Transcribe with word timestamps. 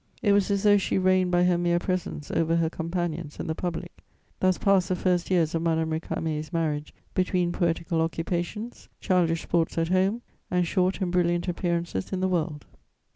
It 0.23 0.31
was 0.31 0.49
as 0.49 0.63
though 0.63 0.79
she 0.79 0.97
reigned 0.97 1.29
by 1.29 1.43
her 1.43 1.59
mere 1.59 1.77
presence 1.77 2.31
over 2.31 2.55
her 2.55 2.71
companions 2.71 3.39
and 3.39 3.47
the 3.47 3.53
public. 3.53 3.99
Thus 4.39 4.57
passed 4.57 4.89
the 4.89 4.95
first 4.95 5.29
years 5.29 5.53
of 5.53 5.61
Madame 5.61 5.91
Récamier's 5.91 6.51
marriage, 6.51 6.91
between 7.13 7.51
poetical 7.51 8.01
occupations, 8.01 8.89
childish 8.99 9.43
sports 9.43 9.77
at 9.77 9.89
home, 9.89 10.23
and 10.49 10.65
short 10.65 11.01
and 11.01 11.11
brilliant 11.11 11.47
appearances 11.47 12.11
in 12.11 12.19
the 12.19 12.27
world." 12.27 12.65